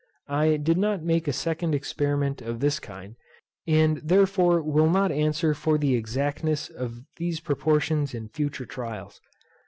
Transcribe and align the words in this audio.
I 0.33 0.57
did 0.57 0.79
not 0.79 1.03
make 1.03 1.27
a 1.27 1.31
second 1.31 1.75
experiment 1.75 2.41
of 2.41 2.59
this 2.59 2.79
kind, 2.79 3.17
and 3.67 3.97
therefore 3.97 4.59
will 4.59 4.89
not 4.89 5.11
answer 5.11 5.53
for 5.53 5.77
the 5.77 5.93
exactness 5.93 6.69
of 6.69 7.01
these 7.17 7.39
proportions 7.39 8.15
in 8.15 8.27
future 8.27 8.65
trials. 8.65 9.21